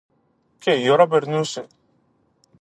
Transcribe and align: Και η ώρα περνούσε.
Και 0.59 0.71
η 0.73 0.89
ώρα 0.89 1.07
περνούσε. 1.07 1.67